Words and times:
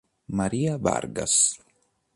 Maria 0.39 0.79
Vargas 0.81 1.61